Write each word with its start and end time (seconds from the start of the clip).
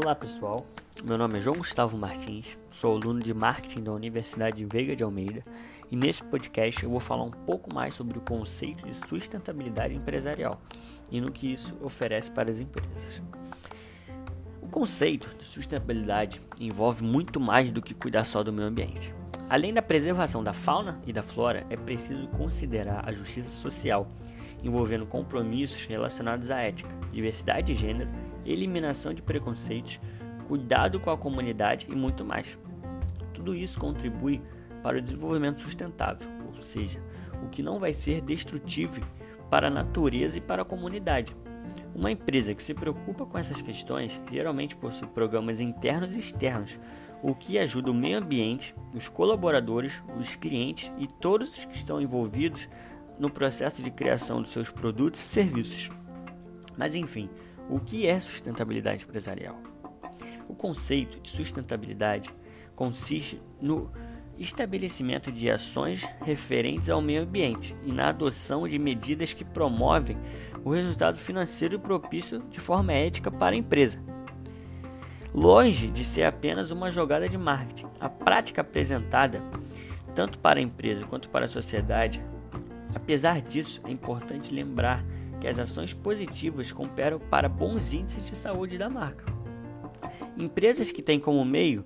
Olá 0.00 0.14
pessoal, 0.14 0.64
meu 1.02 1.18
nome 1.18 1.38
é 1.38 1.40
João 1.40 1.56
Gustavo 1.56 1.98
Martins, 1.98 2.56
sou 2.70 2.94
aluno 2.94 3.18
de 3.18 3.34
marketing 3.34 3.82
da 3.82 3.90
Universidade 3.90 4.64
Veiga 4.64 4.94
de 4.94 5.02
Almeida 5.02 5.42
e 5.90 5.96
nesse 5.96 6.22
podcast 6.22 6.84
eu 6.84 6.88
vou 6.88 7.00
falar 7.00 7.24
um 7.24 7.32
pouco 7.32 7.74
mais 7.74 7.94
sobre 7.94 8.16
o 8.16 8.20
conceito 8.20 8.86
de 8.86 8.94
sustentabilidade 8.94 9.96
empresarial 9.96 10.62
e 11.10 11.20
no 11.20 11.32
que 11.32 11.52
isso 11.52 11.76
oferece 11.82 12.30
para 12.30 12.48
as 12.48 12.60
empresas. 12.60 13.20
O 14.62 14.68
conceito 14.68 15.36
de 15.36 15.44
sustentabilidade 15.44 16.40
envolve 16.60 17.02
muito 17.02 17.40
mais 17.40 17.72
do 17.72 17.82
que 17.82 17.92
cuidar 17.92 18.22
só 18.22 18.44
do 18.44 18.52
meio 18.52 18.68
ambiente. 18.68 19.12
Além 19.50 19.74
da 19.74 19.82
preservação 19.82 20.44
da 20.44 20.52
fauna 20.52 21.02
e 21.08 21.12
da 21.12 21.24
flora, 21.24 21.66
é 21.70 21.76
preciso 21.76 22.28
considerar 22.28 23.02
a 23.04 23.12
justiça 23.12 23.50
social, 23.50 24.06
envolvendo 24.62 25.06
compromissos 25.06 25.84
relacionados 25.86 26.52
à 26.52 26.60
ética, 26.60 26.94
diversidade 27.10 27.72
de 27.72 27.80
gênero, 27.80 28.27
eliminação 28.50 29.12
de 29.12 29.22
preconceitos, 29.22 30.00
cuidado 30.46 30.98
com 30.98 31.10
a 31.10 31.18
comunidade 31.18 31.86
e 31.88 31.94
muito 31.94 32.24
mais. 32.24 32.58
Tudo 33.34 33.54
isso 33.54 33.78
contribui 33.78 34.40
para 34.82 34.98
o 34.98 35.02
desenvolvimento 35.02 35.60
sustentável, 35.60 36.28
ou 36.46 36.62
seja, 36.62 37.02
o 37.44 37.48
que 37.48 37.62
não 37.62 37.78
vai 37.78 37.92
ser 37.92 38.20
destrutivo 38.20 39.00
para 39.50 39.68
a 39.68 39.70
natureza 39.70 40.38
e 40.38 40.40
para 40.40 40.62
a 40.62 40.64
comunidade. 40.64 41.36
Uma 41.94 42.10
empresa 42.10 42.54
que 42.54 42.62
se 42.62 42.74
preocupa 42.74 43.26
com 43.26 43.38
essas 43.38 43.60
questões 43.60 44.20
geralmente 44.30 44.76
possui 44.76 45.08
programas 45.08 45.60
internos 45.60 46.16
e 46.16 46.20
externos, 46.20 46.78
o 47.22 47.34
que 47.34 47.58
ajuda 47.58 47.90
o 47.90 47.94
meio 47.94 48.18
ambiente, 48.18 48.74
os 48.94 49.08
colaboradores, 49.08 50.02
os 50.18 50.36
clientes 50.36 50.92
e 50.98 51.06
todos 51.06 51.50
os 51.50 51.64
que 51.64 51.76
estão 51.76 52.00
envolvidos 52.00 52.68
no 53.18 53.28
processo 53.28 53.82
de 53.82 53.90
criação 53.90 54.40
dos 54.40 54.52
seus 54.52 54.70
produtos 54.70 55.20
e 55.20 55.24
serviços. 55.24 55.90
Mas 56.76 56.94
enfim, 56.94 57.28
o 57.68 57.78
que 57.78 58.06
é 58.06 58.18
sustentabilidade 58.18 59.04
empresarial? 59.04 59.56
O 60.48 60.54
conceito 60.54 61.20
de 61.20 61.28
sustentabilidade 61.28 62.34
consiste 62.74 63.40
no 63.60 63.90
estabelecimento 64.38 65.32
de 65.32 65.50
ações 65.50 66.08
referentes 66.22 66.88
ao 66.88 67.02
meio 67.02 67.22
ambiente 67.22 67.76
e 67.84 67.92
na 67.92 68.08
adoção 68.08 68.68
de 68.68 68.78
medidas 68.78 69.32
que 69.32 69.44
promovem 69.44 70.16
o 70.64 70.70
resultado 70.70 71.18
financeiro 71.18 71.78
propício 71.78 72.40
de 72.50 72.60
forma 72.60 72.92
ética 72.92 73.30
para 73.30 73.54
a 73.54 73.58
empresa. 73.58 74.00
Longe 75.34 75.88
de 75.88 76.04
ser 76.04 76.22
apenas 76.22 76.70
uma 76.70 76.90
jogada 76.90 77.28
de 77.28 77.36
marketing, 77.36 77.86
a 78.00 78.08
prática 78.08 78.62
apresentada, 78.62 79.42
tanto 80.14 80.38
para 80.38 80.58
a 80.58 80.62
empresa 80.62 81.04
quanto 81.04 81.28
para 81.28 81.44
a 81.44 81.48
sociedade, 81.48 82.22
apesar 82.94 83.42
disso, 83.42 83.80
é 83.84 83.90
importante 83.90 84.54
lembrar 84.54 85.04
que 85.40 85.46
as 85.46 85.58
ações 85.58 85.92
positivas 85.94 86.72
cooperam 86.72 87.18
para 87.18 87.48
bons 87.48 87.92
índices 87.92 88.24
de 88.24 88.34
saúde 88.34 88.78
da 88.78 88.88
marca. 88.88 89.24
Empresas 90.36 90.92
que 90.92 91.02
têm 91.02 91.18
como 91.18 91.44
meio 91.44 91.84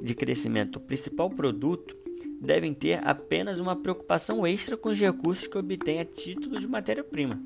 de 0.00 0.14
crescimento 0.14 0.76
o 0.76 0.80
principal 0.80 1.30
produto 1.30 1.96
devem 2.40 2.74
ter 2.74 3.00
apenas 3.06 3.60
uma 3.60 3.76
preocupação 3.76 4.46
extra 4.46 4.76
com 4.76 4.88
os 4.88 4.98
recursos 4.98 5.46
que 5.46 5.56
obtêm 5.56 6.00
a 6.00 6.04
título 6.04 6.58
de 6.58 6.66
matéria-prima. 6.66 7.40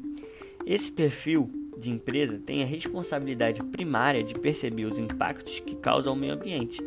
Esse 0.64 0.91
perfil 0.91 1.50
de 1.78 1.91
empresa 1.91 2.39
tem 2.39 2.62
a 2.62 2.67
responsabilidade 2.67 3.62
primária 3.62 4.24
de 4.24 4.34
perceber 4.34 4.86
os 4.86 4.98
impactos 4.98 5.61
que 5.61 5.77
causam 5.77 6.14
ao 6.14 6.19
meio 6.19 6.33
ambiente. 6.33 6.83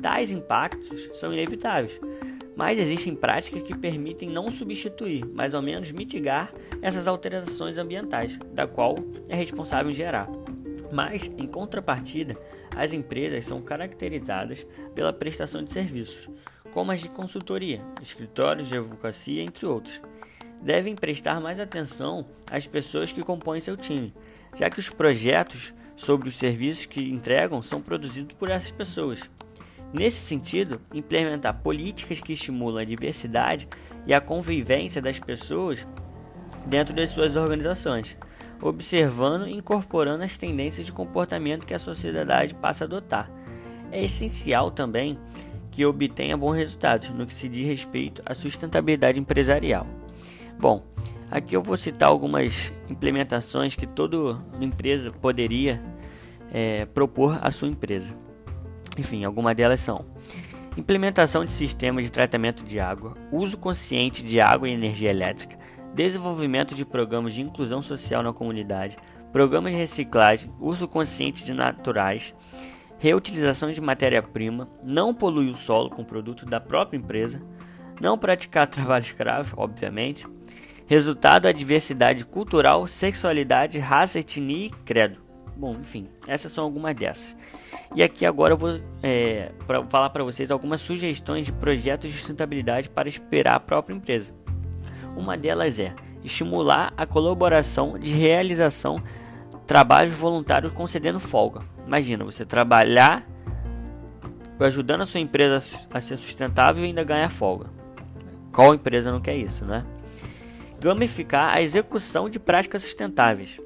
Tais 0.00 0.30
impactos 0.30 1.10
são 1.14 1.32
inevitáveis, 1.32 1.98
mas 2.58 2.76
existem 2.76 3.14
práticas 3.14 3.62
que 3.62 3.76
permitem 3.76 4.28
não 4.28 4.50
substituir, 4.50 5.24
mas 5.32 5.54
ao 5.54 5.62
menos 5.62 5.92
mitigar 5.92 6.52
essas 6.82 7.06
alterações 7.06 7.78
ambientais, 7.78 8.36
da 8.52 8.66
qual 8.66 8.98
é 9.28 9.36
responsável 9.36 9.92
gerar. 9.94 10.28
Mas, 10.90 11.30
em 11.38 11.46
contrapartida, 11.46 12.36
as 12.74 12.92
empresas 12.92 13.44
são 13.44 13.62
caracterizadas 13.62 14.66
pela 14.92 15.12
prestação 15.12 15.62
de 15.62 15.70
serviços, 15.70 16.28
como 16.72 16.90
as 16.90 17.00
de 17.00 17.08
consultoria, 17.08 17.80
escritórios 18.02 18.66
de 18.66 18.76
advocacia, 18.76 19.40
entre 19.40 19.64
outros. 19.64 20.00
Devem 20.60 20.96
prestar 20.96 21.40
mais 21.40 21.60
atenção 21.60 22.26
às 22.50 22.66
pessoas 22.66 23.12
que 23.12 23.22
compõem 23.22 23.60
seu 23.60 23.76
time, 23.76 24.12
já 24.56 24.68
que 24.68 24.80
os 24.80 24.90
projetos 24.90 25.72
sobre 25.94 26.28
os 26.28 26.34
serviços 26.34 26.86
que 26.86 27.08
entregam 27.08 27.62
são 27.62 27.80
produzidos 27.80 28.34
por 28.36 28.50
essas 28.50 28.72
pessoas. 28.72 29.30
Nesse 29.92 30.18
sentido, 30.26 30.80
implementar 30.92 31.62
políticas 31.62 32.20
que 32.20 32.32
estimulam 32.34 32.82
a 32.82 32.84
diversidade 32.84 33.68
e 34.06 34.12
a 34.12 34.20
convivência 34.20 35.00
das 35.00 35.18
pessoas 35.18 35.86
dentro 36.66 36.94
das 36.94 37.10
suas 37.10 37.36
organizações, 37.36 38.16
observando 38.60 39.48
e 39.48 39.54
incorporando 39.54 40.24
as 40.24 40.36
tendências 40.36 40.86
de 40.86 40.92
comportamento 40.92 41.64
que 41.64 41.74
a 41.74 41.78
sociedade 41.78 42.54
passa 42.54 42.84
a 42.84 42.86
adotar. 42.86 43.30
É 43.90 44.04
essencial 44.04 44.70
também 44.70 45.18
que 45.70 45.86
obtenha 45.86 46.36
bons 46.36 46.56
resultados 46.56 47.08
no 47.10 47.26
que 47.26 47.32
se 47.32 47.48
diz 47.48 47.66
respeito 47.66 48.22
à 48.26 48.34
sustentabilidade 48.34 49.18
empresarial. 49.18 49.86
Bom, 50.58 50.84
aqui 51.30 51.56
eu 51.56 51.62
vou 51.62 51.76
citar 51.76 52.08
algumas 52.08 52.72
implementações 52.90 53.74
que 53.74 53.86
toda 53.86 54.38
empresa 54.60 55.12
poderia 55.12 55.80
é, 56.52 56.84
propor 56.86 57.38
à 57.40 57.50
sua 57.50 57.68
empresa. 57.68 58.27
Enfim, 58.98 59.24
algumas 59.24 59.54
delas 59.54 59.80
são 59.80 60.04
implementação 60.76 61.44
de 61.44 61.52
sistemas 61.52 62.04
de 62.04 62.10
tratamento 62.10 62.64
de 62.64 62.80
água, 62.80 63.16
uso 63.32 63.56
consciente 63.56 64.22
de 64.22 64.40
água 64.40 64.68
e 64.68 64.72
energia 64.72 65.10
elétrica, 65.10 65.56
desenvolvimento 65.94 66.74
de 66.74 66.84
programas 66.84 67.32
de 67.32 67.40
inclusão 67.40 67.80
social 67.80 68.22
na 68.22 68.32
comunidade, 68.32 68.96
programas 69.32 69.72
de 69.72 69.78
reciclagem, 69.78 70.52
uso 70.60 70.88
consciente 70.88 71.44
de 71.44 71.52
naturais, 71.52 72.34
reutilização 72.98 73.70
de 73.72 73.80
matéria-prima, 73.80 74.68
não 74.82 75.14
poluir 75.14 75.50
o 75.50 75.56
solo 75.56 75.90
com 75.90 76.04
produtos 76.04 76.44
da 76.44 76.60
própria 76.60 76.98
empresa, 76.98 77.40
não 78.00 78.18
praticar 78.18 78.66
trabalho 78.68 79.04
escravo, 79.04 79.54
obviamente, 79.56 80.26
resultado 80.86 81.46
a 81.46 81.52
diversidade 81.52 82.24
cultural, 82.24 82.86
sexualidade, 82.86 83.78
raça, 83.78 84.18
etnia 84.18 84.66
e 84.66 84.70
credo. 84.84 85.27
Bom, 85.58 85.72
enfim, 85.80 86.08
essas 86.28 86.52
são 86.52 86.62
algumas 86.62 86.94
dessas. 86.94 87.36
E 87.92 88.00
aqui 88.00 88.24
agora 88.24 88.54
eu 88.54 88.56
vou 88.56 88.80
é, 89.02 89.50
pra 89.66 89.84
falar 89.88 90.08
para 90.10 90.22
vocês 90.22 90.52
algumas 90.52 90.80
sugestões 90.80 91.46
de 91.46 91.52
projetos 91.52 92.12
de 92.12 92.16
sustentabilidade 92.16 92.88
para 92.88 93.08
esperar 93.08 93.56
a 93.56 93.60
própria 93.60 93.92
empresa. 93.92 94.32
Uma 95.16 95.36
delas 95.36 95.80
é 95.80 95.96
estimular 96.22 96.92
a 96.96 97.04
colaboração 97.04 97.98
de 97.98 98.10
realização 98.10 99.02
trabalhos 99.66 100.14
voluntários 100.14 100.72
concedendo 100.72 101.18
folga. 101.18 101.62
Imagina 101.84 102.24
você 102.24 102.44
trabalhar 102.46 103.28
ajudando 104.60 105.00
a 105.00 105.06
sua 105.06 105.18
empresa 105.18 105.60
a 105.92 106.00
ser 106.00 106.16
sustentável 106.16 106.84
e 106.84 106.86
ainda 106.86 107.02
ganhar 107.02 107.30
folga. 107.30 107.66
Qual 108.52 108.74
empresa 108.74 109.10
não 109.10 109.20
quer 109.20 109.34
isso, 109.34 109.64
né? 109.64 109.84
Gamificar 110.80 111.52
a 111.52 111.60
execução 111.60 112.30
de 112.30 112.38
práticas 112.38 112.82
sustentáveis. 112.82 113.60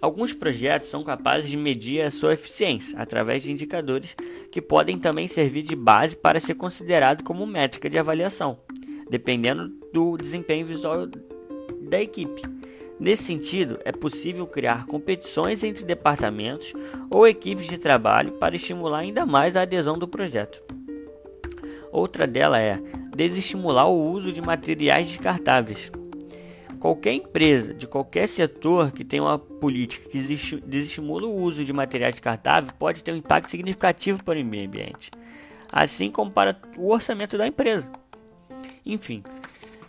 Alguns 0.00 0.32
projetos 0.32 0.88
são 0.88 1.04
capazes 1.04 1.50
de 1.50 1.56
medir 1.56 2.00
a 2.00 2.10
sua 2.10 2.32
eficiência 2.32 2.98
através 2.98 3.42
de 3.42 3.52
indicadores 3.52 4.16
que 4.50 4.62
podem 4.62 4.98
também 4.98 5.28
servir 5.28 5.62
de 5.62 5.76
base 5.76 6.16
para 6.16 6.40
ser 6.40 6.54
considerado 6.54 7.22
como 7.22 7.46
métrica 7.46 7.90
de 7.90 7.98
avaliação, 7.98 8.58
dependendo 9.10 9.68
do 9.92 10.16
desempenho 10.16 10.64
visual 10.64 11.06
da 11.82 12.00
equipe. 12.00 12.40
Nesse 12.98 13.24
sentido, 13.24 13.78
é 13.84 13.92
possível 13.92 14.46
criar 14.46 14.86
competições 14.86 15.62
entre 15.62 15.84
departamentos 15.84 16.72
ou 17.10 17.26
equipes 17.26 17.66
de 17.66 17.78
trabalho 17.78 18.32
para 18.32 18.56
estimular 18.56 19.00
ainda 19.00 19.26
mais 19.26 19.56
a 19.56 19.62
adesão 19.62 19.98
do 19.98 20.08
projeto. 20.08 20.62
Outra 21.92 22.26
dela 22.26 22.60
é 22.60 22.78
desestimular 23.14 23.88
o 23.88 24.10
uso 24.12 24.32
de 24.32 24.40
materiais 24.40 25.08
descartáveis. 25.08 25.90
Qualquer 26.80 27.12
empresa 27.12 27.74
de 27.74 27.86
qualquer 27.86 28.26
setor 28.26 28.90
que 28.90 29.04
tenha 29.04 29.22
uma 29.22 29.38
política 29.38 30.08
que 30.08 30.18
desestimula 30.18 31.26
o 31.26 31.36
uso 31.36 31.62
de 31.62 31.74
materiais 31.74 32.14
descartáveis 32.14 32.72
pode 32.72 33.04
ter 33.04 33.12
um 33.12 33.16
impacto 33.16 33.50
significativo 33.50 34.24
para 34.24 34.40
o 34.40 34.44
meio 34.44 34.66
ambiente, 34.66 35.10
assim 35.70 36.10
como 36.10 36.30
para 36.30 36.58
o 36.78 36.90
orçamento 36.90 37.36
da 37.36 37.46
empresa. 37.46 37.90
Enfim, 38.84 39.22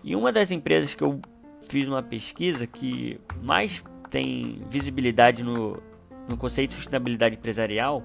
e 0.04 0.18
uma 0.18 0.33
das 0.33 0.51
empresas 0.51 0.94
que 0.94 1.01
eu 1.01 1.21
fiz 1.69 1.88
uma 1.88 2.04
pesquisa 2.04 2.68
que 2.68 3.18
mais 3.42 3.81
tem 4.10 4.62
visibilidade 4.69 5.44
no, 5.44 5.81
no 6.27 6.36
conceito 6.36 6.71
de 6.71 6.75
sustentabilidade 6.75 7.36
empresarial 7.36 8.04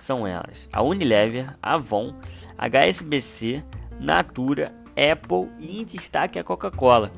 são 0.00 0.26
elas: 0.26 0.68
a 0.72 0.82
Unilever, 0.82 1.56
Avon, 1.62 2.12
HSBC, 2.58 3.62
Natura, 4.00 4.74
Apple 4.96 5.48
e 5.60 5.80
em 5.80 5.84
destaque 5.84 6.36
a 6.36 6.42
Coca-Cola 6.42 7.12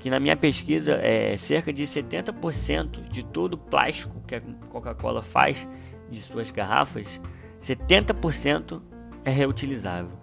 que 0.00 0.10
na 0.10 0.18
minha 0.18 0.36
pesquisa 0.36 0.98
é 1.02 1.36
cerca 1.36 1.72
de 1.72 1.84
70% 1.84 3.08
de 3.08 3.24
todo 3.24 3.54
o 3.54 3.58
plástico 3.58 4.20
que 4.26 4.34
a 4.34 4.40
Coca-Cola 4.68 5.22
faz 5.22 5.68
de 6.10 6.20
suas 6.20 6.50
garrafas, 6.50 7.20
70% 7.60 8.82
é 9.24 9.30
reutilizável. 9.30 10.18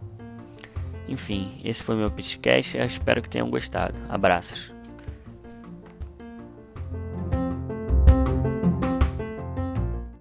Enfim, 1.08 1.62
esse 1.64 1.82
foi 1.82 1.96
meu 1.96 2.12
podcast. 2.12 2.78
Eu 2.78 2.86
espero 2.86 3.22
que 3.22 3.30
tenham 3.30 3.50
gostado. 3.50 3.96
Abraços. 4.10 4.77